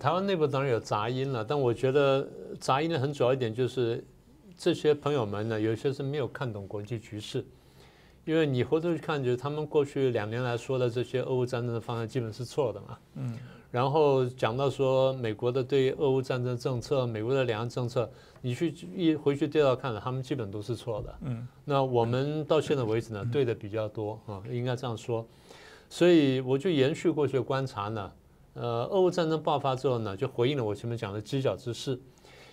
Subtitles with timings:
[0.00, 2.26] 台湾内部当然有杂音了，但我觉得
[2.58, 4.02] 杂音的很主要一点就是
[4.56, 7.44] 这些朋友们呢，有些是没有看懂国际局势。
[8.24, 12.98] 因为你回头去看，就是他们过去两年来说的这些俄乌战争的方向基本是错的嘛。
[13.16, 13.36] 嗯。
[13.70, 18.10] 然后讲到说美国的对俄乌战争政策、美国的两岸政策，
[18.40, 21.14] 你去一回去对照看了，他们基本都是错的。
[21.22, 21.46] 嗯。
[21.64, 25.26] 那我们到现在为止呢，对的比较多啊，应该这样说。
[25.88, 28.10] 所以我就延续过去的观察呢，
[28.54, 31.98] 呃，俄乌战争爆发之后呢，就回应了我前面讲的犄角之势。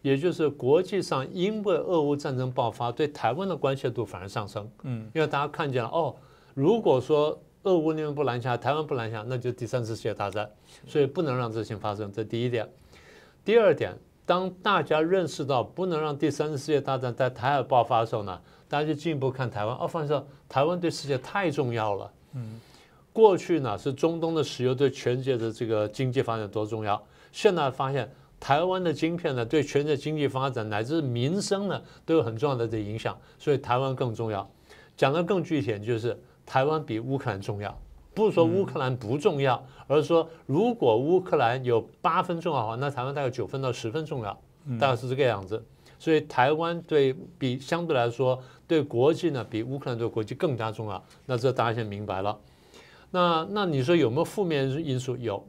[0.00, 4.68] 也就是国际上，因为俄乌战争爆发，对台湾的关切度反而上升。
[4.82, 6.12] 嗯，因为大家看见了，哦，
[6.54, 10.50] 如果说俄乌那边不拦下，台湾不拦下，那就第三次世界大战，
[10.88, 12.10] 所以不能让这事情发生。
[12.10, 12.68] 这第一点。
[13.44, 19.76] 第二点，当大家认识到不能让第三次世界大战在台海爆发的时候呢，大家就进一步看台湾。
[19.76, 22.12] 哦，发现台湾对世界太重要了。
[22.34, 22.60] 嗯，
[23.12, 28.10] 过去呢是中东的石油对全世界的这个经济发展多重要，现在发现。
[28.44, 34.50] 台湾的晶片呢，对全世界经济发展乃至民生呢，都有很重要的这影响，所以台湾更重要。
[34.96, 37.72] 讲的更具体点，就是台湾比乌克兰重要，
[38.12, 44.36] 不是说乌克兰不重要，而是说如果乌克兰有八分重要的话，那台湾大概九分到十分重要，
[44.80, 45.64] 大概是这个样子。
[46.00, 51.00] 所以台湾对比相对来说对国际呢，比乌克兰对国际更加重要。
[51.26, 52.36] 那这大家先明白了。
[53.12, 55.16] 那那你说有没有负面因素？
[55.16, 55.46] 有。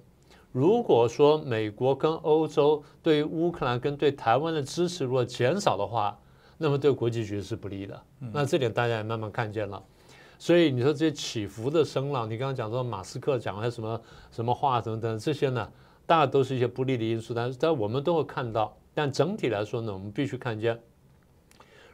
[0.52, 6.16] 如果说美国跟欧洲对乌克兰跟对台湾的支持如果减少的话，
[6.59, 8.00] 那么对国际局势不利的。
[8.31, 9.81] 那这点大家也慢慢看见了。
[10.38, 15.67] 所以你说这些起伏的声浪，你刚刚讲说马斯克讲了什么什么话等等这些呢，
[16.05, 17.33] 大概都是一些不利的因素。
[17.33, 18.77] 但是但我们都会看到。
[18.94, 20.80] 但整体来说呢，我们必须看见，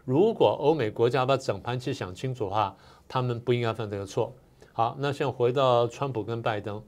[0.04, 2.76] 如果欧美国家把整盘棋想清楚的话，
[3.08, 4.34] 他们不应该犯这个错。
[4.74, 6.82] 好，那现在回到川普跟拜登。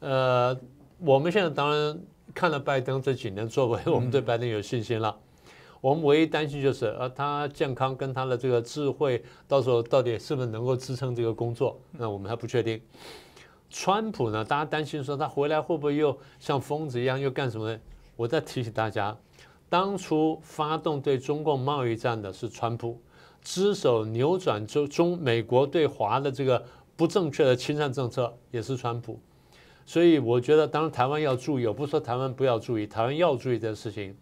[0.00, 0.56] 呃，
[0.98, 1.98] 我们现在当然
[2.34, 5.16] 看了拜登这几年作为， 我们对拜登有信心了。
[5.80, 12.80] 我们唯一担心就是，呃，他健康跟他的这个智慧，到时候到底是不是能够支撑这个工作，那我们还不确定。
[13.68, 17.78] 川普呢，大家担心说他回来会不会又像疯子一样又干什么呢？
[18.16, 19.16] 我再提醒大家，
[19.68, 22.98] 当初发动对中共贸易战的是川普，
[23.44, 26.64] 只手扭转中中美国对华的这个
[26.96, 29.20] 不正确的侵占政策也是川普。
[29.86, 34.16] 所以我觉得，当然台湾要注意，我不说台湾不要注意，台湾要注意这个事情。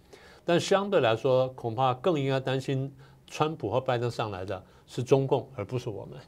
[0.45, 2.93] 但相对来说，恐怕更应该担心
[3.29, 6.19] 川普和拜登上来的是中共，而不是我们。